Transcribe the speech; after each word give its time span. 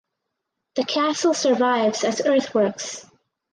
The 0.77 0.83
castle 0.83 1.35
survives 1.35 2.03
as 2.03 2.23
earthworks. 2.25 3.05